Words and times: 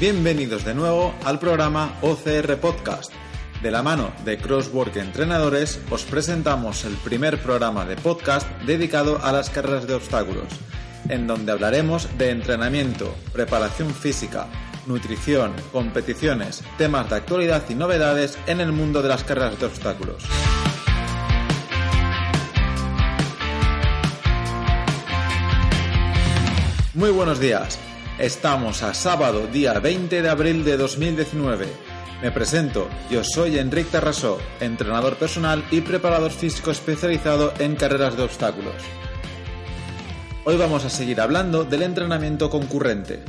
Bienvenidos 0.00 0.64
de 0.64 0.74
nuevo 0.74 1.12
al 1.24 1.40
programa 1.40 1.98
OCR 2.02 2.56
Podcast. 2.60 3.12
De 3.60 3.72
la 3.72 3.82
mano 3.82 4.12
de 4.24 4.38
Crosswork 4.38 4.94
Entrenadores 4.94 5.80
os 5.90 6.04
presentamos 6.04 6.84
el 6.84 6.94
primer 6.98 7.42
programa 7.42 7.84
de 7.84 7.96
podcast 7.96 8.48
dedicado 8.62 9.18
a 9.20 9.32
las 9.32 9.50
carreras 9.50 9.88
de 9.88 9.94
obstáculos, 9.94 10.46
en 11.08 11.26
donde 11.26 11.50
hablaremos 11.50 12.16
de 12.16 12.30
entrenamiento, 12.30 13.12
preparación 13.32 13.92
física, 13.92 14.46
nutrición, 14.86 15.52
competiciones, 15.72 16.62
temas 16.78 17.10
de 17.10 17.16
actualidad 17.16 17.64
y 17.68 17.74
novedades 17.74 18.38
en 18.46 18.60
el 18.60 18.70
mundo 18.70 19.02
de 19.02 19.08
las 19.08 19.24
carreras 19.24 19.58
de 19.58 19.66
obstáculos. 19.66 20.22
Muy 26.94 27.10
buenos 27.10 27.40
días. 27.40 27.80
Estamos 28.18 28.82
a 28.82 28.94
sábado, 28.94 29.46
día 29.46 29.78
20 29.78 30.22
de 30.22 30.28
abril 30.28 30.64
de 30.64 30.76
2019. 30.76 31.68
Me 32.20 32.32
presento, 32.32 32.88
yo 33.08 33.22
soy 33.22 33.58
Enrique 33.60 33.90
Tarrasó, 33.92 34.38
entrenador 34.58 35.14
personal 35.14 35.64
y 35.70 35.82
preparador 35.82 36.32
físico 36.32 36.72
especializado 36.72 37.54
en 37.60 37.76
carreras 37.76 38.16
de 38.16 38.24
obstáculos. 38.24 38.74
Hoy 40.44 40.56
vamos 40.56 40.84
a 40.84 40.90
seguir 40.90 41.20
hablando 41.20 41.62
del 41.62 41.82
entrenamiento 41.82 42.50
concurrente. 42.50 43.20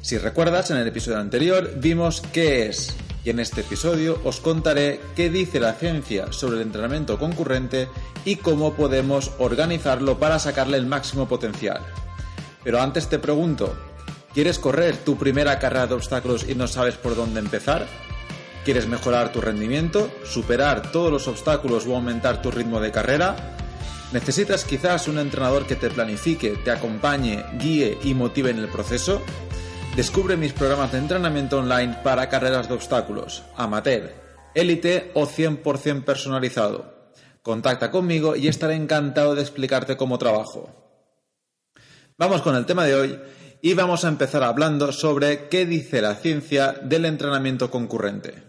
Si 0.00 0.18
recuerdas, 0.18 0.72
en 0.72 0.78
el 0.78 0.88
episodio 0.88 1.20
anterior 1.20 1.74
vimos 1.76 2.20
qué 2.32 2.66
es, 2.66 2.96
y 3.24 3.30
en 3.30 3.38
este 3.38 3.60
episodio 3.60 4.20
os 4.24 4.40
contaré 4.40 5.00
qué 5.14 5.30
dice 5.30 5.60
la 5.60 5.74
ciencia 5.74 6.32
sobre 6.32 6.56
el 6.56 6.62
entrenamiento 6.62 7.16
concurrente 7.16 7.86
y 8.24 8.34
cómo 8.36 8.74
podemos 8.74 9.30
organizarlo 9.38 10.18
para 10.18 10.40
sacarle 10.40 10.78
el 10.78 10.86
máximo 10.86 11.28
potencial. 11.28 11.80
Pero 12.64 12.80
antes 12.80 13.08
te 13.08 13.20
pregunto, 13.20 13.76
¿quieres 14.34 14.58
correr 14.58 14.96
tu 14.98 15.16
primera 15.16 15.58
carrera 15.58 15.86
de 15.86 15.94
obstáculos 15.94 16.46
y 16.48 16.54
no 16.54 16.66
sabes 16.66 16.96
por 16.96 17.14
dónde 17.16 17.40
empezar? 17.40 17.86
¿Quieres 18.64 18.86
mejorar 18.86 19.32
tu 19.32 19.40
rendimiento, 19.40 20.10
superar 20.24 20.92
todos 20.92 21.10
los 21.10 21.26
obstáculos 21.28 21.86
o 21.86 21.94
aumentar 21.94 22.40
tu 22.40 22.50
ritmo 22.50 22.80
de 22.80 22.92
carrera? 22.92 23.56
¿Necesitas 24.12 24.64
quizás 24.64 25.08
un 25.08 25.18
entrenador 25.18 25.66
que 25.66 25.74
te 25.74 25.90
planifique, 25.90 26.50
te 26.64 26.70
acompañe, 26.70 27.44
guíe 27.58 27.98
y 28.02 28.14
motive 28.14 28.50
en 28.50 28.58
el 28.58 28.68
proceso? 28.68 29.22
Descubre 29.96 30.36
mis 30.36 30.52
programas 30.52 30.92
de 30.92 30.98
entrenamiento 30.98 31.58
online 31.58 31.98
para 32.04 32.28
carreras 32.28 32.68
de 32.68 32.74
obstáculos, 32.74 33.42
amateur, 33.56 34.14
élite 34.54 35.10
o 35.14 35.26
100% 35.26 36.04
personalizado. 36.04 37.12
Contacta 37.42 37.90
conmigo 37.90 38.36
y 38.36 38.48
estaré 38.48 38.74
encantado 38.74 39.34
de 39.34 39.42
explicarte 39.42 39.96
cómo 39.96 40.18
trabajo. 40.18 40.70
Vamos 42.16 42.42
con 42.42 42.54
el 42.54 42.66
tema 42.66 42.84
de 42.84 42.94
hoy 42.94 43.18
y 43.62 43.74
vamos 43.74 44.04
a 44.04 44.08
empezar 44.08 44.42
hablando 44.42 44.92
sobre 44.92 45.48
qué 45.48 45.64
dice 45.64 46.02
la 46.02 46.16
ciencia 46.16 46.72
del 46.72 47.04
entrenamiento 47.04 47.70
concurrente. 47.70 48.42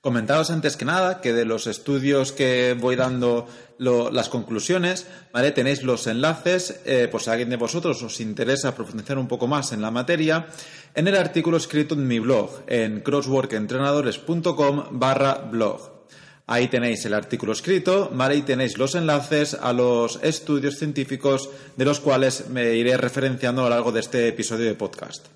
Comentaros 0.00 0.50
antes 0.50 0.76
que 0.76 0.84
nada 0.84 1.20
que 1.20 1.32
de 1.32 1.44
los 1.44 1.66
estudios 1.66 2.32
que 2.32 2.74
voy 2.78 2.96
dando 2.96 3.46
las 3.78 4.28
conclusiones. 4.28 5.06
Tenéis 5.54 5.82
los 5.82 6.06
enlaces, 6.06 6.80
eh, 6.84 7.06
por 7.10 7.22
si 7.22 7.30
alguien 7.30 7.50
de 7.50 7.56
vosotros 7.56 8.02
os 8.02 8.20
interesa 8.20 8.74
profundizar 8.74 9.18
un 9.18 9.28
poco 9.28 9.46
más 9.46 9.72
en 9.72 9.82
la 9.82 9.90
materia, 9.90 10.46
en 10.94 11.06
el 11.06 11.16
artículo 11.16 11.56
escrito 11.56 11.94
en 11.94 12.08
mi 12.08 12.18
blog, 12.18 12.62
en 12.66 13.00
crossworkentrenadores.com 13.02 14.84
barra 14.92 15.34
blog. 15.34 15.99
Ahí 16.50 16.66
tenéis 16.66 17.04
el 17.04 17.14
artículo 17.14 17.52
escrito, 17.52 18.10
¿vale? 18.12 18.34
Y 18.34 18.42
tenéis 18.42 18.76
los 18.76 18.96
enlaces 18.96 19.54
a 19.54 19.72
los 19.72 20.18
estudios 20.20 20.78
científicos 20.78 21.48
de 21.76 21.84
los 21.84 22.00
cuales 22.00 22.48
me 22.48 22.74
iré 22.74 22.96
referenciando 22.96 23.62
a 23.62 23.68
lo 23.68 23.70
largo 23.70 23.92
de 23.92 24.00
este 24.00 24.26
episodio 24.26 24.66
de 24.66 24.74
podcast. 24.74 25.28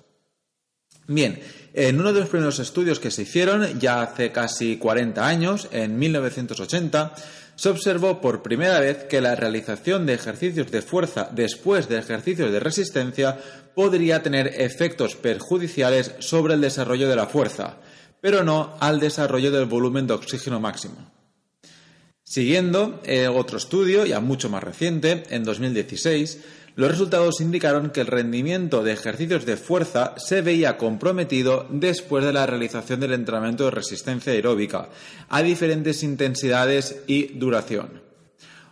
Bien, 1.07 1.39
en 1.73 2.01
uno 2.01 2.11
de 2.11 2.19
los 2.19 2.27
primeros 2.27 2.59
estudios 2.59 2.99
que 2.99 3.11
se 3.11 3.21
hicieron, 3.21 3.79
ya 3.79 4.01
hace 4.01 4.33
casi 4.33 4.75
40 4.75 5.25
años, 5.25 5.69
en 5.71 5.97
1980, 5.97 7.13
se 7.55 7.69
observó 7.69 8.19
por 8.19 8.41
primera 8.41 8.81
vez 8.81 9.05
que 9.05 9.21
la 9.21 9.37
realización 9.37 10.05
de 10.05 10.15
ejercicios 10.15 10.69
de 10.69 10.81
fuerza 10.81 11.29
después 11.31 11.87
de 11.87 11.97
ejercicios 11.97 12.51
de 12.51 12.59
resistencia 12.59 13.39
podría 13.73 14.21
tener 14.21 14.47
efectos 14.61 15.15
perjudiciales 15.15 16.11
sobre 16.19 16.55
el 16.55 16.61
desarrollo 16.61 17.07
de 17.07 17.15
la 17.15 17.27
fuerza, 17.27 17.77
pero 18.19 18.43
no 18.43 18.75
al 18.79 18.99
desarrollo 18.99 19.51
del 19.51 19.65
volumen 19.65 20.07
de 20.07 20.15
oxígeno 20.15 20.59
máximo. 20.59 21.14
Siguiendo 22.27 23.01
eh, 23.05 23.27
otro 23.27 23.57
estudio, 23.57 24.03
ya 24.03 24.19
mucho 24.19 24.49
más 24.49 24.63
reciente, 24.63 25.23
en 25.29 25.43
2016, 25.43 26.39
los 26.75 26.89
resultados 26.89 27.39
indicaron 27.39 27.91
que 27.91 28.01
el 28.01 28.07
rendimiento 28.07 28.83
de 28.83 28.93
ejercicios 28.93 29.45
de 29.45 29.57
fuerza 29.57 30.15
se 30.17 30.41
veía 30.41 30.75
comprometido 30.75 31.67
después 31.69 32.25
de 32.25 32.33
la 32.33 32.47
realización 32.47 32.99
del 32.99 33.13
entrenamiento 33.13 33.65
de 33.65 33.71
resistencia 33.71 34.33
aeróbica, 34.33 34.89
a 35.29 35.43
diferentes 35.43 36.01
intensidades 36.01 37.03
y 37.05 37.27
duración, 37.37 38.01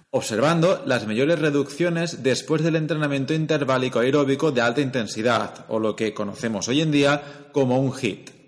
observando 0.09 0.81
las 0.87 1.05
mayores 1.05 1.37
reducciones 1.37 2.23
después 2.23 2.63
del 2.63 2.75
entrenamiento 2.75 3.35
interválico 3.35 3.99
aeróbico 3.99 4.51
de 4.51 4.61
alta 4.61 4.81
intensidad, 4.81 5.65
o 5.69 5.77
lo 5.77 5.95
que 5.95 6.15
conocemos 6.15 6.67
hoy 6.69 6.81
en 6.81 6.91
día 6.91 7.21
como 7.51 7.79
un 7.79 7.93
HIT. 7.95 8.42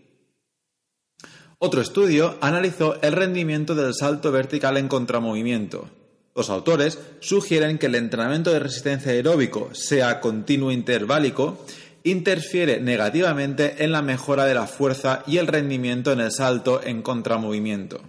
Otro 1.65 1.81
estudio 1.81 2.35
analizó 2.41 3.01
el 3.01 3.13
rendimiento 3.13 3.73
del 3.73 3.95
salto 3.95 4.31
vertical 4.31 4.77
en 4.77 4.87
contramovimiento. 4.87 5.89
Los 6.35 6.51
autores 6.51 6.99
sugieren 7.21 7.79
que 7.79 7.87
el 7.87 7.95
entrenamiento 7.95 8.51
de 8.51 8.59
resistencia 8.59 9.13
aeróbico, 9.13 9.73
sea 9.73 10.21
continuo 10.21 10.71
interválico, 10.71 11.65
interfiere 12.03 12.79
negativamente 12.79 13.83
en 13.83 13.91
la 13.91 14.03
mejora 14.03 14.45
de 14.45 14.53
la 14.53 14.67
fuerza 14.67 15.23
y 15.25 15.37
el 15.37 15.47
rendimiento 15.47 16.11
en 16.11 16.19
el 16.19 16.31
salto 16.31 16.81
en 16.83 17.01
contramovimiento, 17.01 17.99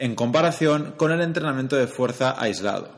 en 0.00 0.16
comparación 0.16 0.94
con 0.96 1.12
el 1.12 1.20
entrenamiento 1.20 1.76
de 1.76 1.86
fuerza 1.86 2.34
aislado. 2.36 2.97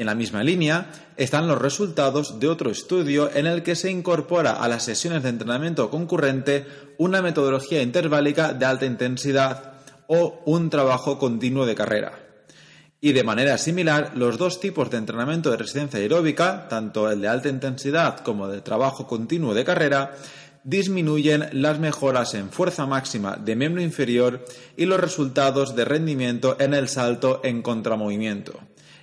En 0.00 0.06
la 0.06 0.14
misma 0.14 0.42
línea 0.42 0.86
están 1.18 1.46
los 1.46 1.58
resultados 1.58 2.40
de 2.40 2.48
otro 2.48 2.70
estudio 2.70 3.30
en 3.34 3.46
el 3.46 3.62
que 3.62 3.74
se 3.74 3.90
incorpora 3.90 4.52
a 4.52 4.66
las 4.66 4.82
sesiones 4.82 5.22
de 5.22 5.28
entrenamiento 5.28 5.90
concurrente 5.90 6.64
una 6.96 7.20
metodología 7.20 7.82
interválica 7.82 8.54
de 8.54 8.64
alta 8.64 8.86
intensidad 8.86 9.74
o 10.06 10.40
un 10.46 10.70
trabajo 10.70 11.18
continuo 11.18 11.66
de 11.66 11.74
carrera. 11.74 12.18
Y 13.02 13.12
de 13.12 13.24
manera 13.24 13.58
similar, 13.58 14.12
los 14.14 14.38
dos 14.38 14.58
tipos 14.58 14.88
de 14.88 14.96
entrenamiento 14.96 15.50
de 15.50 15.58
resistencia 15.58 16.00
aeróbica, 16.00 16.66
tanto 16.70 17.10
el 17.10 17.20
de 17.20 17.28
alta 17.28 17.50
intensidad 17.50 18.20
como 18.20 18.46
el 18.46 18.52
de 18.52 18.60
trabajo 18.62 19.06
continuo 19.06 19.52
de 19.52 19.66
carrera, 19.66 20.16
disminuyen 20.64 21.50
las 21.52 21.78
mejoras 21.78 22.32
en 22.32 22.48
fuerza 22.48 22.86
máxima 22.86 23.36
de 23.36 23.54
miembro 23.54 23.82
inferior 23.82 24.46
y 24.78 24.86
los 24.86 24.98
resultados 24.98 25.76
de 25.76 25.84
rendimiento 25.84 26.56
en 26.58 26.72
el 26.72 26.88
salto 26.88 27.42
en 27.44 27.60
contramovimiento 27.60 28.58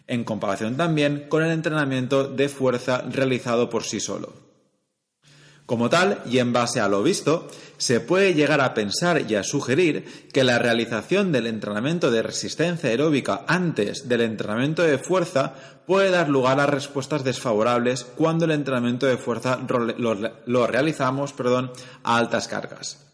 en 0.08 0.24
comparación 0.24 0.78
también 0.78 1.26
con 1.30 1.44
el 1.44 1.52
entrenamiento 1.52 2.28
de 2.28 2.50
fuerza 2.50 3.04
realizado 3.10 3.70
por 3.70 3.84
sí 3.84 4.00
solo. 4.00 4.48
Como 5.68 5.90
tal, 5.90 6.22
y 6.26 6.40
en 6.40 6.54
base 6.54 6.80
a 6.80 6.88
lo 6.88 7.04
visto, 7.04 7.50
se 7.76 8.00
puede 8.00 8.34
llegar 8.34 8.62
a 8.62 8.74
pensar 8.74 9.30
y 9.30 9.36
a 9.36 9.44
sugerir 9.44 10.30
que 10.32 10.46
la 10.46 10.60
realización 10.60 11.34
del 11.34 11.46
entrenamiento 11.46 12.10
de 12.10 12.24
resistencia 12.24 12.90
aeróbica 12.90 13.44
antes 13.50 14.08
del 14.08 14.22
entrenamiento 14.22 14.82
de 14.84 14.98
fuerza 14.98 15.56
puede 15.86 16.10
dar 16.10 16.30
lugar 16.30 16.62
a 16.62 16.68
respuestas 16.68 17.26
desfavorables 17.26 18.06
cuando 18.06 18.46
el 18.46 18.52
entrenamiento 18.52 19.08
de 19.08 19.18
fuerza 19.18 19.60
lo, 19.98 20.68
realizamos 20.68 21.36
a 22.04 22.18
altas 22.18 22.48
cargas. 22.48 23.07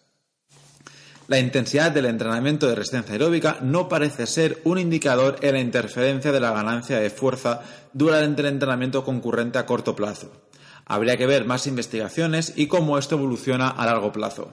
La 1.27 1.39
intensidad 1.39 1.91
del 1.91 2.05
entrenamiento 2.05 2.67
de 2.67 2.75
resistencia 2.75 3.13
aeróbica 3.13 3.57
no 3.61 3.87
parece 3.87 4.27
ser 4.27 4.59
un 4.65 4.77
indicador 4.77 5.37
en 5.41 5.53
la 5.53 5.61
interferencia 5.61 6.33
de 6.33 6.39
la 6.41 6.51
ganancia 6.51 6.99
de 6.99 7.09
fuerza 7.09 7.61
durante 7.93 8.41
el 8.41 8.47
entrenamiento 8.47 9.05
concurrente 9.05 9.57
a 9.57 9.65
corto 9.65 9.95
plazo. 9.95 10.31
Habría 10.85 11.15
que 11.15 11.25
ver 11.25 11.45
más 11.45 11.65
investigaciones 11.65 12.53
y 12.57 12.67
cómo 12.67 12.97
esto 12.97 13.15
evoluciona 13.15 13.69
a 13.69 13.85
largo 13.85 14.11
plazo. 14.11 14.51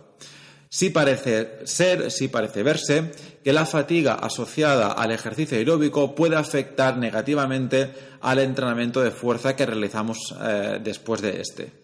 Sí 0.69 0.91
parece 0.91 1.67
ser, 1.67 2.13
sí 2.13 2.29
parece 2.29 2.63
verse, 2.63 3.11
que 3.43 3.53
la 3.53 3.67
fatiga 3.67 4.15
asociada 4.15 4.93
al 4.93 5.11
ejercicio 5.11 5.59
aeróbico 5.59 6.15
puede 6.15 6.37
afectar 6.37 6.97
negativamente 6.97 7.91
al 8.21 8.39
entrenamiento 8.39 9.01
de 9.01 9.11
fuerza 9.11 9.57
que 9.57 9.67
realizamos 9.67 10.33
eh, 10.41 10.79
después 10.81 11.21
de 11.21 11.41
este. 11.41 11.80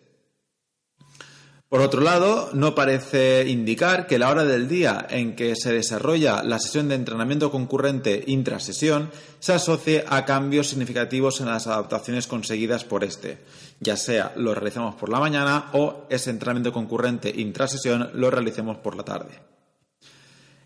Por 1.69 1.81
otro 1.81 2.01
lado, 2.01 2.51
no 2.53 2.77
parece 2.77 3.49
indicar 3.49 4.07
que 4.07 4.21
la 4.21 4.31
hora 4.31 4.45
del 4.45 4.69
día 4.69 5.05
en 5.11 5.35
que 5.35 5.57
se 5.57 5.73
desarrolla 5.73 6.45
la 6.45 6.61
sesión 6.61 6.89
de 6.89 6.95
entrenamiento 6.95 7.51
concurrente 7.51 8.23
intrasesión 8.29 9.11
se 9.41 9.53
asocie 9.53 10.05
a 10.09 10.25
cambios 10.25 10.69
significativos 10.69 11.41
en 11.41 11.47
las 11.47 11.67
adaptaciones 11.67 12.29
conseguidas 12.29 12.85
por 12.85 13.03
este, 13.03 13.39
ya 13.81 13.97
sea 13.97 14.33
lo 14.37 14.55
realizamos 14.55 14.95
por 14.95 15.09
la 15.09 15.19
mañana 15.19 15.71
o 15.73 16.07
ese 16.09 16.31
entrenamiento 16.31 16.73
concurrente 16.73 17.33
intrasesión 17.35 18.11
lo 18.15 18.31
realicemos 18.31 18.77
por 18.77 18.95
la 18.95 19.03
tarde. 19.03 19.41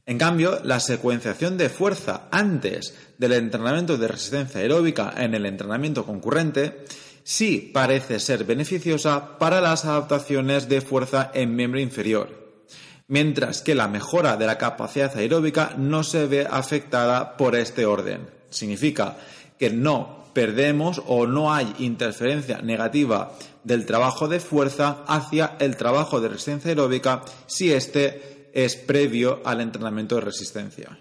En 0.04 0.18
cambio, 0.18 0.60
la 0.64 0.80
secuenciación 0.80 1.56
de 1.56 1.70
fuerza 1.70 2.28
antes 2.30 2.94
del 3.16 3.32
entrenamiento 3.32 3.96
de 3.96 4.08
resistencia 4.08 4.60
aeróbica 4.60 5.14
en 5.16 5.34
el 5.34 5.46
entrenamiento 5.46 6.04
concurrente 6.04 6.84
sí 7.22 7.70
parece 7.72 8.20
ser 8.20 8.44
beneficiosa 8.44 9.38
para 9.38 9.60
las 9.60 9.84
adaptaciones 9.84 10.68
de 10.68 10.80
fuerza 10.80 11.30
en 11.34 11.54
miembro 11.54 11.80
inferior, 11.80 12.62
mientras 13.08 13.62
que 13.62 13.74
la 13.74 13.88
mejora 13.88 14.36
de 14.36 14.46
la 14.46 14.58
capacidad 14.58 15.16
aeróbica 15.16 15.74
no 15.76 16.02
se 16.02 16.26
ve 16.26 16.46
afectada 16.50 17.36
por 17.36 17.56
este 17.56 17.86
orden. 17.86 18.28
Significa 18.50 19.16
que 19.58 19.70
no 19.70 20.20
perdemos 20.32 21.02
o 21.06 21.26
no 21.26 21.52
hay 21.52 21.74
interferencia 21.78 22.62
negativa 22.62 23.32
del 23.64 23.84
trabajo 23.86 24.28
de 24.28 24.40
fuerza 24.40 25.04
hacia 25.06 25.56
el 25.58 25.76
trabajo 25.76 26.20
de 26.20 26.28
resistencia 26.28 26.70
aeróbica 26.70 27.22
si 27.46 27.72
éste 27.72 28.50
es 28.54 28.76
previo 28.76 29.40
al 29.44 29.60
entrenamiento 29.60 30.16
de 30.16 30.22
resistencia. 30.22 30.98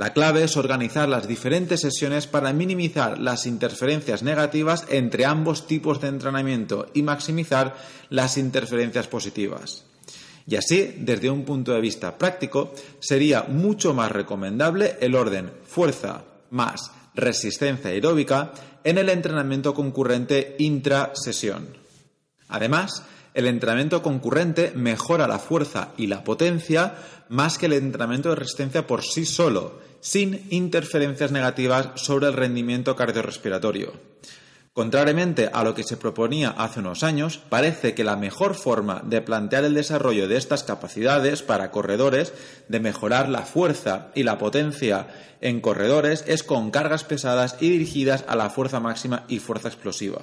La 0.00 0.14
clave 0.14 0.44
es 0.44 0.56
organizar 0.56 1.10
las 1.10 1.28
diferentes 1.28 1.82
sesiones 1.82 2.26
para 2.26 2.54
minimizar 2.54 3.18
las 3.18 3.44
interferencias 3.44 4.22
negativas 4.22 4.86
entre 4.88 5.26
ambos 5.26 5.66
tipos 5.66 6.00
de 6.00 6.08
entrenamiento 6.08 6.86
y 6.94 7.02
maximizar 7.02 7.76
las 8.08 8.38
interferencias 8.38 9.08
positivas. 9.08 9.84
Y 10.46 10.56
así, 10.56 10.94
desde 10.96 11.28
un 11.28 11.44
punto 11.44 11.72
de 11.72 11.82
vista 11.82 12.16
práctico, 12.16 12.72
sería 12.98 13.42
mucho 13.42 13.92
más 13.92 14.10
recomendable 14.10 14.96
el 15.02 15.14
orden 15.14 15.52
fuerza 15.66 16.24
más 16.48 16.92
resistencia 17.14 17.90
aeróbica 17.90 18.52
en 18.82 18.96
el 18.96 19.10
entrenamiento 19.10 19.74
concurrente 19.74 20.56
intrasesión. 20.60 21.76
Además, 22.48 23.02
el 23.34 23.46
entrenamiento 23.46 24.02
concurrente 24.02 24.72
mejora 24.74 25.28
la 25.28 25.38
fuerza 25.38 25.90
y 25.96 26.06
la 26.06 26.24
potencia 26.24 26.94
más 27.28 27.58
que 27.58 27.66
el 27.66 27.74
entrenamiento 27.74 28.30
de 28.30 28.36
resistencia 28.36 28.86
por 28.86 29.02
sí 29.02 29.24
solo, 29.24 29.78
sin 30.00 30.46
interferencias 30.50 31.30
negativas 31.30 31.90
sobre 31.94 32.26
el 32.26 32.32
rendimiento 32.32 32.96
cardiorrespiratorio. 32.96 33.92
Contrariamente 34.72 35.50
a 35.52 35.64
lo 35.64 35.74
que 35.74 35.82
se 35.82 35.96
proponía 35.96 36.50
hace 36.50 36.78
unos 36.78 37.02
años, 37.02 37.38
parece 37.48 37.92
que 37.92 38.04
la 38.04 38.16
mejor 38.16 38.54
forma 38.54 39.02
de 39.04 39.20
plantear 39.20 39.64
el 39.64 39.74
desarrollo 39.74 40.28
de 40.28 40.36
estas 40.36 40.62
capacidades 40.62 41.42
para 41.42 41.72
corredores, 41.72 42.32
de 42.68 42.78
mejorar 42.78 43.28
la 43.28 43.42
fuerza 43.42 44.10
y 44.14 44.22
la 44.22 44.38
potencia 44.38 45.08
en 45.40 45.60
corredores, 45.60 46.24
es 46.28 46.44
con 46.44 46.70
cargas 46.70 47.02
pesadas 47.02 47.56
y 47.60 47.68
dirigidas 47.68 48.24
a 48.28 48.36
la 48.36 48.48
fuerza 48.48 48.78
máxima 48.78 49.24
y 49.26 49.40
fuerza 49.40 49.68
explosiva. 49.68 50.22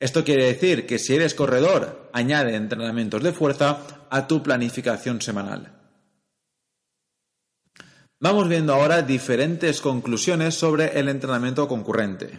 Esto 0.00 0.24
quiere 0.24 0.46
decir 0.46 0.86
que 0.86 0.98
si 0.98 1.14
eres 1.14 1.34
corredor, 1.34 2.10
añade 2.12 2.56
entrenamientos 2.56 3.22
de 3.22 3.32
fuerza 3.32 3.78
a 4.10 4.26
tu 4.26 4.42
planificación 4.42 5.20
semanal. 5.20 5.72
Vamos 8.20 8.48
viendo 8.48 8.72
ahora 8.72 9.02
diferentes 9.02 9.80
conclusiones 9.80 10.54
sobre 10.54 10.98
el 10.98 11.08
entrenamiento 11.08 11.68
concurrente. 11.68 12.38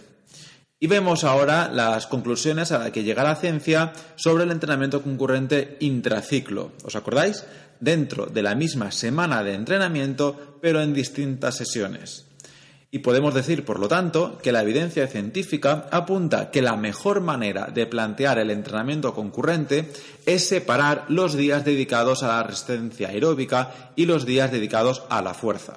Y 0.79 0.87
vemos 0.87 1.23
ahora 1.23 1.69
las 1.71 2.07
conclusiones 2.07 2.71
a 2.71 2.79
las 2.79 2.91
que 2.91 3.03
llega 3.03 3.23
la 3.23 3.35
ciencia 3.35 3.93
sobre 4.15 4.43
el 4.43 4.51
entrenamiento 4.51 5.01
concurrente 5.01 5.77
intraciclo. 5.79 6.73
¿Os 6.83 6.95
acordáis? 6.95 7.45
Dentro 7.79 8.25
de 8.25 8.41
la 8.41 8.55
misma 8.55 8.91
semana 8.91 9.43
de 9.43 9.53
entrenamiento, 9.53 10.57
pero 10.61 10.81
en 10.81 10.93
distintas 10.93 11.55
sesiones. 11.55 12.24
Y 12.95 12.99
podemos 12.99 13.33
decir, 13.33 13.65
por 13.65 13.77
lo 13.77 13.89
tanto, 13.89 14.37
que 14.37 14.53
la 14.53 14.61
evidencia 14.61 15.05
científica 15.07 15.89
apunta 15.91 16.49
que 16.49 16.61
la 16.61 16.77
mejor 16.77 17.19
manera 17.19 17.65
de 17.65 17.85
plantear 17.87 18.39
el 18.39 18.51
entrenamiento 18.51 19.13
concurrente 19.13 19.91
es 20.25 20.47
separar 20.47 21.03
los 21.09 21.35
días 21.35 21.65
dedicados 21.65 22.23
a 22.23 22.29
la 22.29 22.43
resistencia 22.43 23.09
aeróbica 23.09 23.91
y 23.97 24.05
los 24.05 24.25
días 24.25 24.49
dedicados 24.49 25.03
a 25.09 25.21
la 25.21 25.33
fuerza. 25.33 25.73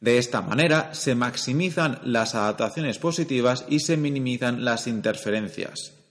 De 0.00 0.18
esta 0.18 0.42
manera 0.42 0.92
se 0.94 1.14
maximizan 1.14 2.00
las 2.02 2.34
adaptaciones 2.34 2.98
positivas 2.98 3.64
y 3.68 3.78
se 3.78 3.96
minimizan 3.96 4.64
las 4.64 4.88
interferencias. 4.88 6.01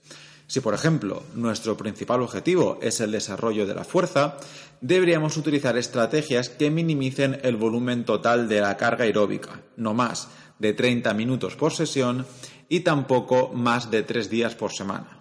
Si, 0.52 0.60
por 0.60 0.74
ejemplo, 0.74 1.22
nuestro 1.34 1.78
principal 1.78 2.20
objetivo 2.20 2.78
es 2.82 3.00
el 3.00 3.10
desarrollo 3.10 3.64
de 3.64 3.74
la 3.74 3.84
fuerza, 3.84 4.36
deberíamos 4.82 5.38
utilizar 5.38 5.78
estrategias 5.78 6.50
que 6.50 6.70
minimicen 6.70 7.40
el 7.42 7.56
volumen 7.56 8.04
total 8.04 8.50
de 8.50 8.60
la 8.60 8.76
carga 8.76 9.04
aeróbica, 9.04 9.62
no 9.78 9.94
más 9.94 10.28
de 10.58 10.74
30 10.74 11.14
minutos 11.14 11.56
por 11.56 11.72
sesión 11.72 12.26
y 12.68 12.80
tampoco 12.80 13.50
más 13.54 13.90
de 13.90 14.02
3 14.02 14.28
días 14.28 14.54
por 14.54 14.74
semana. 14.74 15.20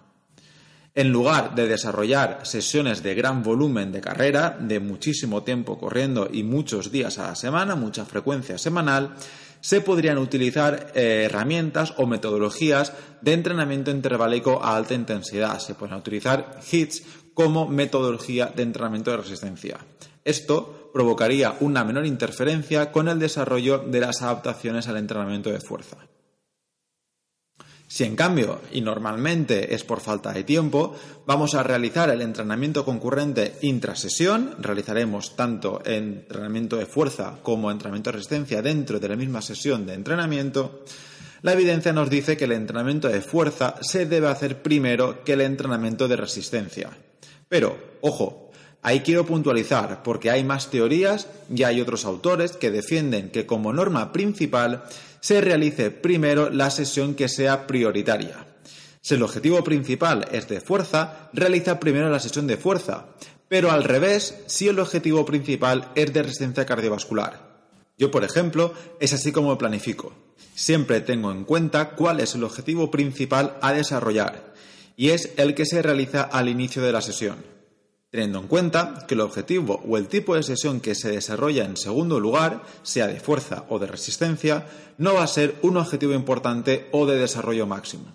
En 0.95 1.13
lugar 1.13 1.56
de 1.56 1.69
desarrollar 1.69 2.42
sesiones 2.45 3.01
de 3.01 3.16
gran 3.16 3.42
volumen 3.42 3.94
de 3.94 4.01
carrera, 4.01 4.57
de 4.60 4.81
muchísimo 4.81 5.44
tiempo 5.44 5.80
corriendo 5.80 6.28
y 6.30 6.44
muchos 6.44 6.92
días 6.92 7.19
a 7.19 7.28
la 7.28 7.36
semana, 7.36 7.75
mucha 7.75 8.04
frecuencia 8.04 8.57
semanal, 8.57 9.16
se 9.61 9.81
podrían 9.81 10.17
utilizar 10.17 10.91
eh, 10.93 11.23
herramientas 11.25 11.93
o 11.97 12.07
metodologías 12.07 12.93
de 13.21 13.33
entrenamiento 13.33 13.91
intervaléico 13.91 14.61
a 14.63 14.75
alta 14.75 14.93
intensidad. 14.93 15.59
Se 15.59 15.75
pueden 15.75 15.97
utilizar 15.97 16.59
HITS 16.69 17.03
como 17.33 17.67
metodología 17.67 18.51
de 18.53 18.63
entrenamiento 18.63 19.11
de 19.11 19.17
resistencia. 19.17 19.77
Esto 20.25 20.91
provocaría 20.93 21.55
una 21.61 21.83
menor 21.83 22.05
interferencia 22.05 22.91
con 22.91 23.07
el 23.07 23.19
desarrollo 23.19 23.79
de 23.79 24.01
las 24.01 24.21
adaptaciones 24.21 24.87
al 24.87 24.97
entrenamiento 24.97 25.49
de 25.49 25.61
fuerza. 25.61 25.97
Si 27.91 28.05
en 28.05 28.15
cambio, 28.15 28.61
y 28.71 28.79
normalmente 28.79 29.75
es 29.75 29.83
por 29.83 29.99
falta 29.99 30.31
de 30.31 30.45
tiempo, 30.45 30.95
vamos 31.25 31.55
a 31.55 31.61
realizar 31.61 32.09
el 32.09 32.21
entrenamiento 32.21 32.85
concurrente 32.85 33.57
intrasesión, 33.63 34.55
realizaremos 34.59 35.35
tanto 35.35 35.81
entrenamiento 35.83 36.77
de 36.77 36.85
fuerza 36.85 37.39
como 37.43 37.69
entrenamiento 37.69 38.09
de 38.09 38.13
resistencia 38.13 38.61
dentro 38.61 38.97
de 38.97 39.09
la 39.09 39.17
misma 39.17 39.41
sesión 39.41 39.85
de 39.85 39.95
entrenamiento, 39.95 40.85
la 41.41 41.51
evidencia 41.51 41.91
nos 41.91 42.09
dice 42.09 42.38
que 42.38 42.45
el 42.45 42.53
entrenamiento 42.53 43.09
de 43.09 43.19
fuerza 43.19 43.75
se 43.81 44.05
debe 44.05 44.29
hacer 44.29 44.61
primero 44.61 45.25
que 45.25 45.33
el 45.33 45.41
entrenamiento 45.41 46.07
de 46.07 46.15
resistencia. 46.15 46.91
Pero, 47.49 47.77
ojo, 47.99 48.50
Ahí 48.83 49.01
quiero 49.01 49.25
puntualizar, 49.25 50.01
porque 50.01 50.31
hay 50.31 50.44
más 50.44 50.72
teorías 50.72 51.28
y 51.54 51.63
hay 51.63 51.81
otros 51.81 52.04
autores 52.06 52.54
que 52.54 52.72
defienden 52.72 53.30
que 53.30 53.45
como 53.45 53.74
norma 53.74 54.12
principal 54.12 54.83
se 55.19 55.39
realice 55.39 55.92
primero 55.92 56.50
la 56.50 56.72
sesión 56.72 57.13
que 57.13 57.30
sea 57.30 57.68
prioritaria. 57.68 58.48
Si 59.00 59.13
el 59.13 59.24
objetivo 59.24 59.63
principal 59.63 60.28
es 60.31 60.48
de 60.48 60.62
fuerza, 60.62 61.30
realiza 61.31 61.80
primero 61.80 62.10
la 62.10 62.19
sesión 62.19 62.48
de 62.48 62.57
fuerza, 62.57 63.06
pero 63.48 63.69
al 63.69 63.83
revés 63.83 64.39
si 64.48 64.68
el 64.68 64.80
objetivo 64.80 65.25
principal 65.25 65.92
es 65.94 66.12
de 66.12 66.24
resistencia 66.24 66.66
cardiovascular. 66.66 67.51
Yo, 68.00 68.10
por 68.10 68.24
ejemplo, 68.24 68.74
es 69.00 69.13
así 69.13 69.31
como 69.31 69.60
planifico. 69.60 70.13
Siempre 70.56 71.01
tengo 71.01 71.31
en 71.31 71.44
cuenta 71.44 71.92
cuál 71.92 72.19
es 72.19 72.33
el 72.33 72.44
objetivo 72.44 72.89
principal 72.89 73.57
a 73.62 73.74
desarrollar, 73.74 74.54
y 74.97 75.09
es 75.09 75.33
el 75.38 75.54
que 75.54 75.68
se 75.68 75.83
realiza 75.83 76.23
al 76.23 76.50
inicio 76.50 76.81
de 76.81 76.92
la 76.92 77.02
sesión 77.02 77.60
teniendo 78.11 78.39
en 78.39 78.47
cuenta 78.47 79.06
que 79.07 79.15
el 79.15 79.21
objetivo 79.21 79.81
o 79.87 79.97
el 79.97 80.09
tipo 80.09 80.35
de 80.35 80.44
sesión 80.44 80.81
que 80.81 80.95
se 80.95 81.09
desarrolla 81.09 81.63
en 81.63 81.77
segundo 81.77 82.19
lugar, 82.19 82.61
sea 82.83 83.07
de 83.07 83.21
fuerza 83.21 83.65
o 83.69 83.80
de 83.80 83.87
resistencia, 83.87 84.68
no 84.97 85.13
va 85.13 85.23
a 85.23 85.27
ser 85.27 85.56
un 85.61 85.77
objetivo 85.77 86.13
importante 86.13 86.89
o 86.91 87.06
de 87.06 87.18
desarrollo 87.18 87.65
máximo. 87.65 88.13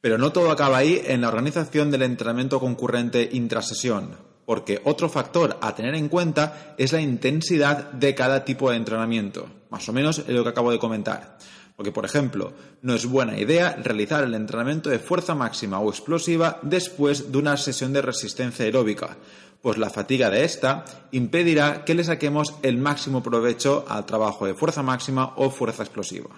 Pero 0.00 0.18
no 0.18 0.32
todo 0.32 0.50
acaba 0.50 0.78
ahí 0.78 1.00
en 1.06 1.20
la 1.20 1.28
organización 1.28 1.92
del 1.92 2.02
entrenamiento 2.02 2.58
concurrente 2.58 3.28
intrasesión, 3.32 4.16
porque 4.44 4.82
otro 4.84 5.08
factor 5.08 5.58
a 5.60 5.76
tener 5.76 5.94
en 5.94 6.08
cuenta 6.08 6.74
es 6.76 6.92
la 6.92 7.00
intensidad 7.00 7.92
de 7.92 8.16
cada 8.16 8.44
tipo 8.44 8.68
de 8.68 8.78
entrenamiento, 8.78 9.48
más 9.70 9.88
o 9.88 9.92
menos 9.92 10.26
lo 10.26 10.42
que 10.42 10.50
acabo 10.50 10.72
de 10.72 10.80
comentar. 10.80 11.38
Porque, 11.82 11.90
por 11.90 12.04
ejemplo, 12.04 12.52
no 12.82 12.94
es 12.94 13.06
buena 13.06 13.36
idea 13.36 13.74
realizar 13.82 14.22
el 14.22 14.34
entrenamiento 14.34 14.88
de 14.88 15.00
fuerza 15.00 15.34
máxima 15.34 15.80
o 15.80 15.90
explosiva 15.90 16.60
después 16.62 17.32
de 17.32 17.38
una 17.38 17.56
sesión 17.56 17.92
de 17.92 18.00
resistencia 18.00 18.64
aeróbica, 18.64 19.16
pues 19.60 19.78
la 19.78 19.90
fatiga 19.90 20.30
de 20.30 20.44
esta 20.44 20.84
impedirá 21.10 21.84
que 21.84 21.96
le 21.96 22.04
saquemos 22.04 22.54
el 22.62 22.78
máximo 22.78 23.20
provecho 23.20 23.84
al 23.88 24.06
trabajo 24.06 24.46
de 24.46 24.54
fuerza 24.54 24.84
máxima 24.84 25.32
o 25.34 25.50
fuerza 25.50 25.82
explosiva. 25.82 26.30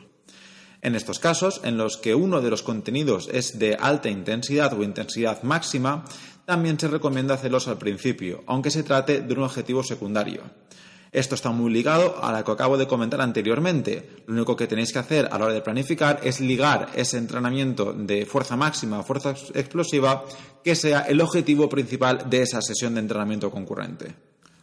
En 0.80 0.94
estos 0.94 1.18
casos, 1.18 1.60
en 1.62 1.76
los 1.76 1.98
que 1.98 2.14
uno 2.14 2.40
de 2.40 2.48
los 2.48 2.62
contenidos 2.62 3.28
es 3.30 3.58
de 3.58 3.74
alta 3.74 4.08
intensidad 4.08 4.72
o 4.72 4.82
intensidad 4.82 5.42
máxima, 5.42 6.06
también 6.46 6.80
se 6.80 6.88
recomienda 6.88 7.34
hacerlos 7.34 7.68
al 7.68 7.76
principio, 7.76 8.44
aunque 8.46 8.70
se 8.70 8.82
trate 8.82 9.20
de 9.20 9.34
un 9.34 9.42
objetivo 9.42 9.82
secundario. 9.82 10.40
Esto 11.14 11.36
está 11.36 11.50
muy 11.50 11.72
ligado 11.72 12.16
a 12.24 12.36
lo 12.36 12.42
que 12.42 12.50
acabo 12.50 12.76
de 12.76 12.88
comentar 12.88 13.20
anteriormente. 13.20 14.24
Lo 14.26 14.34
único 14.34 14.56
que 14.56 14.66
tenéis 14.66 14.92
que 14.92 14.98
hacer 14.98 15.28
a 15.30 15.38
la 15.38 15.44
hora 15.44 15.54
de 15.54 15.60
planificar 15.60 16.18
es 16.24 16.40
ligar 16.40 16.90
ese 16.96 17.18
entrenamiento 17.18 17.92
de 17.92 18.26
fuerza 18.26 18.56
máxima 18.56 18.98
o 18.98 19.04
fuerza 19.04 19.30
explosiva 19.54 20.24
que 20.64 20.74
sea 20.74 21.02
el 21.02 21.20
objetivo 21.20 21.68
principal 21.68 22.28
de 22.28 22.42
esa 22.42 22.60
sesión 22.60 22.94
de 22.94 23.00
entrenamiento 23.00 23.48
concurrente. 23.52 24.12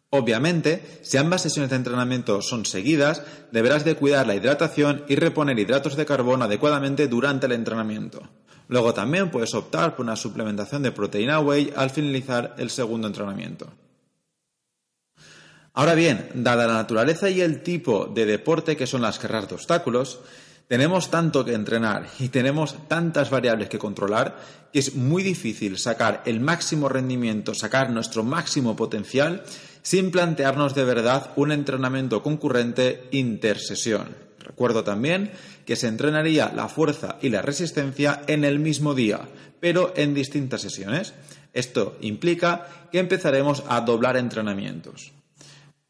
Obviamente, 0.09 0.99
si 1.03 1.15
ambas 1.15 1.43
sesiones 1.43 1.69
de 1.69 1.77
entrenamiento 1.77 2.41
son 2.41 2.65
seguidas, 2.65 3.23
deberás 3.53 3.85
de 3.85 3.95
cuidar 3.95 4.27
la 4.27 4.35
hidratación 4.35 5.05
y 5.07 5.15
reponer 5.15 5.57
hidratos 5.57 5.95
de 5.95 6.05
carbono 6.05 6.43
adecuadamente 6.43 7.07
durante 7.07 7.45
el 7.45 7.53
entrenamiento. 7.53 8.23
Luego 8.67 8.93
también 8.93 9.31
puedes 9.31 9.53
optar 9.53 9.95
por 9.95 10.03
una 10.03 10.17
suplementación 10.17 10.83
de 10.83 10.91
proteína 10.91 11.39
whey 11.39 11.71
al 11.77 11.91
finalizar 11.91 12.55
el 12.57 12.69
segundo 12.69 13.07
entrenamiento. 13.07 13.71
Ahora 15.73 15.95
bien, 15.95 16.29
dada 16.33 16.67
la 16.67 16.73
naturaleza 16.73 17.29
y 17.29 17.39
el 17.39 17.63
tipo 17.63 18.05
de 18.05 18.25
deporte 18.25 18.75
que 18.75 18.87
son 18.87 19.01
las 19.01 19.19
carreras 19.19 19.47
de 19.47 19.55
obstáculos, 19.55 20.19
tenemos 20.67 21.09
tanto 21.09 21.45
que 21.45 21.53
entrenar 21.53 22.07
y 22.19 22.29
tenemos 22.29 22.87
tantas 22.87 23.29
variables 23.29 23.69
que 23.69 23.79
controlar 23.79 24.37
que 24.71 24.79
es 24.79 24.95
muy 24.95 25.23
difícil 25.23 25.77
sacar 25.77 26.23
el 26.25 26.39
máximo 26.39 26.89
rendimiento, 26.89 27.53
sacar 27.53 27.89
nuestro 27.89 28.23
máximo 28.23 28.75
potencial 28.75 29.43
sin 29.81 30.11
plantearnos 30.11 30.75
de 30.75 30.83
verdad 30.83 31.31
un 31.35 31.51
entrenamiento 31.51 32.21
concurrente 32.21 33.07
intersesión. 33.11 34.15
Recuerdo 34.39 34.83
también 34.83 35.31
que 35.65 35.75
se 35.75 35.87
entrenaría 35.87 36.51
la 36.53 36.67
fuerza 36.67 37.17
y 37.21 37.29
la 37.29 37.41
resistencia 37.41 38.23
en 38.27 38.43
el 38.43 38.59
mismo 38.59 38.93
día, 38.93 39.21
pero 39.59 39.93
en 39.95 40.13
distintas 40.13 40.61
sesiones. 40.61 41.13
Esto 41.53 41.97
implica 42.01 42.87
que 42.91 42.99
empezaremos 42.99 43.63
a 43.67 43.81
doblar 43.81 44.17
entrenamientos. 44.17 45.11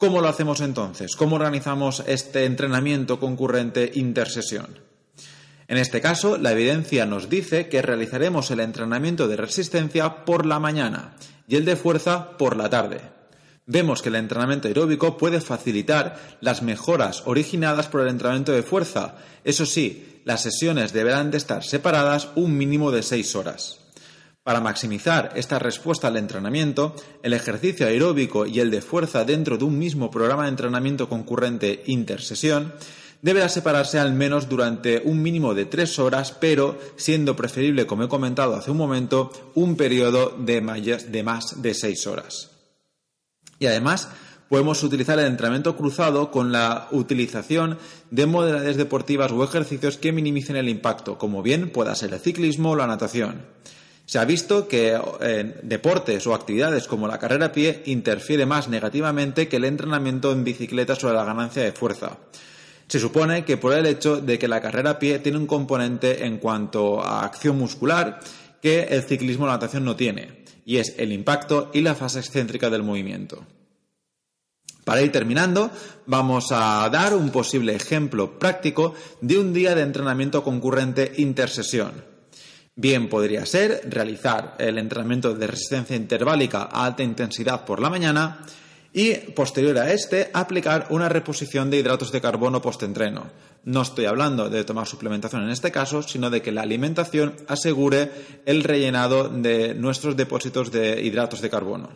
¿Cómo 0.01 0.19
lo 0.19 0.29
hacemos 0.29 0.61
entonces? 0.61 1.15
¿Cómo 1.15 1.35
organizamos 1.35 2.01
este 2.07 2.45
entrenamiento 2.45 3.19
concurrente 3.19 3.91
intersesión? 3.93 4.79
En 5.67 5.77
este 5.77 6.01
caso, 6.01 6.39
la 6.39 6.53
evidencia 6.53 7.05
nos 7.05 7.29
dice 7.29 7.69
que 7.69 7.83
realizaremos 7.83 8.49
el 8.49 8.61
entrenamiento 8.61 9.27
de 9.27 9.37
resistencia 9.37 10.25
por 10.25 10.47
la 10.47 10.57
mañana 10.57 11.13
y 11.47 11.55
el 11.55 11.65
de 11.65 11.75
fuerza 11.75 12.35
por 12.39 12.57
la 12.57 12.67
tarde. 12.67 12.99
Vemos 13.67 14.01
que 14.01 14.09
el 14.09 14.15
entrenamiento 14.15 14.67
aeróbico 14.67 15.19
puede 15.19 15.39
facilitar 15.39 16.17
las 16.41 16.63
mejoras 16.63 17.21
originadas 17.27 17.87
por 17.87 18.01
el 18.01 18.07
entrenamiento 18.07 18.53
de 18.53 18.63
fuerza. 18.63 19.17
Eso 19.43 19.67
sí, 19.67 20.23
las 20.25 20.41
sesiones 20.41 20.93
deberán 20.93 21.29
de 21.29 21.37
estar 21.37 21.63
separadas 21.63 22.29
un 22.33 22.57
mínimo 22.57 22.89
de 22.89 23.03
6 23.03 23.35
horas. 23.35 23.80
Para 24.51 24.59
maximizar 24.59 25.31
esta 25.37 25.59
respuesta 25.59 26.09
al 26.09 26.17
entrenamiento, 26.17 26.93
el 27.23 27.31
ejercicio 27.31 27.87
aeróbico 27.87 28.45
y 28.45 28.59
el 28.59 28.69
de 28.69 28.81
fuerza 28.81 29.23
dentro 29.23 29.57
de 29.57 29.63
un 29.63 29.79
mismo 29.79 30.11
programa 30.11 30.43
de 30.43 30.49
entrenamiento 30.49 31.07
concurrente 31.07 31.83
intersesión 31.85 32.73
deberá 33.21 33.47
separarse 33.47 33.97
al 33.97 34.11
menos 34.11 34.49
durante 34.49 35.03
un 35.05 35.21
mínimo 35.21 35.53
de 35.53 35.63
tres 35.63 35.97
horas, 35.99 36.33
pero 36.33 36.77
siendo 36.97 37.33
preferible, 37.33 37.87
como 37.87 38.03
he 38.03 38.09
comentado 38.09 38.53
hace 38.53 38.71
un 38.71 38.75
momento, 38.75 39.31
un 39.55 39.77
periodo 39.77 40.35
de 40.37 40.59
más 41.23 41.61
de 41.61 41.73
seis 41.73 42.05
horas. 42.05 42.51
Y 43.57 43.67
además, 43.67 44.09
podemos 44.49 44.83
utilizar 44.83 45.17
el 45.17 45.27
entrenamiento 45.27 45.77
cruzado 45.77 46.29
con 46.29 46.51
la 46.51 46.89
utilización 46.91 47.77
de 48.09 48.25
modalidades 48.25 48.75
deportivas 48.75 49.31
o 49.31 49.45
ejercicios 49.45 49.95
que 49.95 50.11
minimicen 50.11 50.57
el 50.57 50.67
impacto, 50.67 51.17
como 51.17 51.41
bien 51.41 51.69
pueda 51.69 51.95
ser 51.95 52.13
el 52.13 52.19
ciclismo 52.19 52.71
o 52.71 52.75
la 52.75 52.87
natación. 52.87 53.45
Se 54.11 54.19
ha 54.19 54.25
visto 54.25 54.67
que 54.67 54.99
en 55.21 55.55
deportes 55.63 56.27
o 56.27 56.35
actividades 56.35 56.85
como 56.85 57.07
la 57.07 57.17
carrera 57.17 57.45
a 57.45 57.51
pie 57.53 57.81
interfiere 57.85 58.45
más 58.45 58.67
negativamente 58.67 59.47
que 59.47 59.55
el 59.55 59.63
entrenamiento 59.63 60.33
en 60.33 60.43
bicicleta 60.43 60.95
sobre 60.95 61.13
la 61.13 61.23
ganancia 61.23 61.63
de 61.63 61.71
fuerza. 61.71 62.17
Se 62.89 62.99
supone 62.99 63.45
que 63.45 63.55
por 63.55 63.71
el 63.71 63.85
hecho 63.85 64.17
de 64.17 64.37
que 64.37 64.49
la 64.49 64.59
carrera 64.59 64.89
a 64.89 64.99
pie 64.99 65.19
tiene 65.19 65.37
un 65.37 65.47
componente 65.47 66.25
en 66.25 66.39
cuanto 66.39 67.01
a 67.01 67.23
acción 67.23 67.57
muscular 67.57 68.19
que 68.61 68.83
el 68.83 69.03
ciclismo 69.03 69.45
o 69.45 69.47
la 69.47 69.53
natación 69.53 69.85
no 69.85 69.95
tiene, 69.95 70.43
y 70.65 70.75
es 70.75 70.93
el 70.97 71.13
impacto 71.13 71.71
y 71.73 71.79
la 71.79 71.95
fase 71.95 72.19
excéntrica 72.19 72.69
del 72.69 72.83
movimiento. 72.83 73.45
Para 74.83 75.03
ir 75.03 75.13
terminando, 75.13 75.71
vamos 76.05 76.51
a 76.51 76.89
dar 76.91 77.15
un 77.15 77.29
posible 77.29 77.75
ejemplo 77.75 78.37
práctico 78.37 78.93
de 79.21 79.39
un 79.39 79.53
día 79.53 79.73
de 79.73 79.83
entrenamiento 79.83 80.43
concurrente 80.43 81.13
intersesión. 81.15 82.10
Bien 82.81 83.09
podría 83.09 83.45
ser 83.45 83.83
realizar 83.87 84.55
el 84.57 84.79
entrenamiento 84.79 85.35
de 85.35 85.45
resistencia 85.45 85.95
interválica 85.95 86.63
a 86.63 86.83
alta 86.85 87.03
intensidad 87.03 87.63
por 87.63 87.79
la 87.79 87.91
mañana 87.91 88.39
y, 88.91 89.13
posterior 89.35 89.77
a 89.77 89.93
este, 89.93 90.31
aplicar 90.33 90.87
una 90.89 91.07
reposición 91.07 91.69
de 91.69 91.77
hidratos 91.77 92.11
de 92.11 92.21
carbono 92.21 92.59
postentreno. 92.59 93.29
No 93.65 93.83
estoy 93.83 94.05
hablando 94.05 94.49
de 94.49 94.63
tomar 94.63 94.87
suplementación 94.87 95.43
en 95.43 95.51
este 95.51 95.71
caso, 95.71 96.01
sino 96.01 96.31
de 96.31 96.41
que 96.41 96.51
la 96.51 96.63
alimentación 96.63 97.35
asegure 97.47 98.09
el 98.47 98.63
rellenado 98.63 99.29
de 99.29 99.75
nuestros 99.75 100.17
depósitos 100.17 100.71
de 100.71 101.03
hidratos 101.03 101.41
de 101.41 101.51
carbono. 101.51 101.89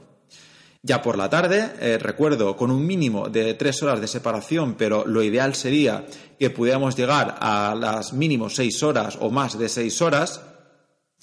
Ya 0.84 1.02
por 1.02 1.18
la 1.18 1.32
tarde, 1.32 1.72
eh, 1.80 1.98
recuerdo, 2.00 2.56
con 2.56 2.70
un 2.70 2.86
mínimo 2.86 3.28
de 3.28 3.56
tres 3.56 3.82
horas 3.82 4.00
de 4.02 4.08
separación, 4.08 4.76
pero 4.76 5.04
lo 5.04 5.24
ideal 5.24 5.56
sería 5.56 6.06
que 6.38 6.52
pudiéramos 6.52 6.96
llegar 6.96 7.38
a 7.42 7.74
las 7.74 8.14
mínimo 8.14 8.52
seis 8.52 8.84
horas 8.84 9.18
o 9.20 9.32
más 9.32 9.58
de 9.58 9.68
seis 9.68 10.00
horas, 10.04 10.42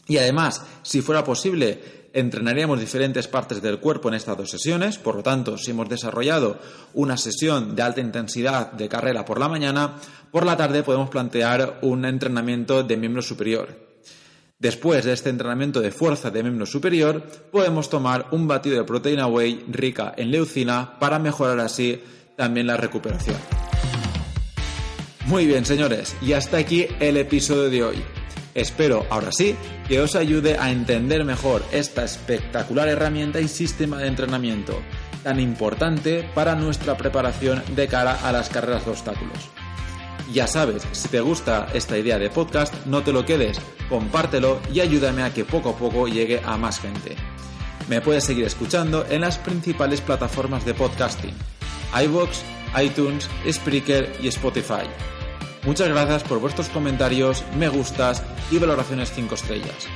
y 0.07 0.19
además, 0.19 0.65
si 0.83 1.01
fuera 1.01 1.25
posible, 1.25 2.03
entrenaríamos 2.13 2.81
diferentes 2.81 3.29
partes 3.29 3.63
del 3.63 3.79
cuerpo 3.79 4.09
en 4.09 4.15
estas 4.15 4.37
dos 4.37 4.51
sesiones. 4.51 4.99
Por 4.99 5.17
lo 5.17 5.23
tanto, 5.23 5.57
si 5.57 5.71
hemos 5.71 5.89
desarrollado 5.89 6.59
una 6.95 7.17
sesión 7.17 7.75
de 7.75 7.83
alta 7.83 8.01
intensidad 8.01 8.73
de 8.73 8.89
carrera 8.89 9.25
por 9.25 9.39
la 9.39 9.49
mañana, 9.49 9.97
por 10.31 10.45
la 10.45 10.57
tarde 10.57 10.83
podemos 10.83 11.11
plantear 11.11 11.79
un 11.83 12.05
entrenamiento 12.05 12.83
de 12.83 12.97
miembro 12.97 13.23
superior. 13.23 13.93
Después 14.59 15.05
de 15.05 15.13
este 15.13 15.31
entrenamiento 15.31 15.81
de 15.81 15.91
fuerza 15.91 16.31
de 16.31 16.43
miembro 16.43 16.67
superior, 16.67 17.23
podemos 17.51 17.91
tomar 17.91 18.29
un 18.31 18.47
batido 18.47 18.77
de 18.77 18.85
proteína 18.85 19.27
whey 19.27 19.65
rica 19.69 20.15
en 20.17 20.31
leucina 20.31 20.99
para 21.01 21.19
mejorar 21.19 21.59
así 21.59 22.01
también 22.37 22.69
la 22.69 22.77
recuperación. 22.77 23.37
Muy 25.27 25.47
bien, 25.47 25.65
señores, 25.65 26.15
y 26.21 26.33
hasta 26.33 26.59
aquí 26.59 26.87
el 27.01 27.17
episodio 27.17 27.71
de 27.71 27.83
hoy. 27.83 28.22
Espero, 28.55 29.07
ahora 29.09 29.33
sí, 29.33 29.57
que 29.89 30.01
os 30.01 30.15
ayude 30.15 30.59
a 30.59 30.71
entender 30.71 31.25
mejor 31.25 31.65
esta 31.73 32.05
espectacular 32.05 32.89
herramienta 32.89 33.41
y 33.41 33.49
sistema 33.49 33.99
de 33.99 34.09
entrenamiento, 34.09 34.79
tan 35.23 35.41
importante 35.41 36.29
para 36.35 36.55
nuestra 36.55 36.97
preparación 36.97 37.63
de 37.75 37.89
cara 37.89 38.19
a 38.23 38.33
las 38.33 38.51
carreras 38.51 38.85
de 38.85 38.91
obstáculos. 38.91 39.51
Ya 40.33 40.47
sabes, 40.47 40.87
si 40.93 41.09
te 41.09 41.21
gusta 41.21 41.69
esta 41.75 41.99
idea 41.99 42.19
de 42.19 42.31
podcast, 42.31 42.75
no 42.87 43.03
te 43.03 43.13
lo 43.13 43.25
quedes, 43.25 43.59
compártelo 43.89 44.61
y 44.73 44.81
ayúdame 44.81 45.23
a 45.23 45.33
que 45.33 45.45
poco 45.45 45.71
a 45.71 45.77
poco 45.77 46.09
llegue 46.09 46.41
a 46.45 46.57
más 46.57 46.81
gente. 46.81 47.17
Me 47.89 48.01
puedes 48.01 48.25
seguir 48.25 48.45
escuchando 48.45 49.05
en 49.09 49.23
las 49.23 49.39
principales 49.39 50.01
plataformas 50.01 50.65
de 50.65 50.75
podcasting, 50.75 51.35
iVoox, 52.05 52.39
iTunes, 52.83 53.29
Spreaker 53.51 54.15
y 54.23 54.29
Spotify. 54.29 54.87
Muchas 55.64 55.88
gracias 55.88 56.25
por 56.25 56.40
vuestros 56.40 56.69
comentarios, 56.69 57.45
me 57.57 57.69
gustas 57.69 58.23
y 58.50 58.59
valoraciones 58.59 59.12
5 59.14 59.35
estrellas. 59.35 59.87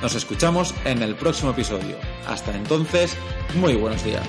Nos 0.00 0.14
escuchamos 0.14 0.72
en 0.84 1.02
el 1.02 1.16
próximo 1.16 1.50
episodio. 1.50 1.96
Hasta 2.28 2.54
entonces, 2.54 3.16
muy 3.54 3.74
buenos 3.74 4.04
días. 4.04 4.26